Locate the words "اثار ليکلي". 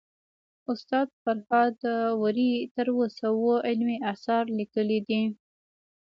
4.11-4.99